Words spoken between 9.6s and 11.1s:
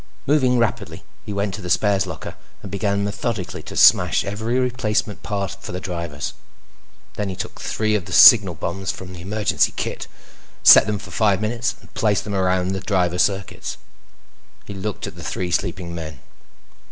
kit, set them